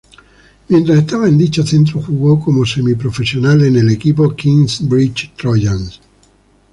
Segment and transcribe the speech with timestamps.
[0.69, 5.99] Mientras estaba en dicho centro jugó como semiprofesional en el equipo Kingsbridge Trojans.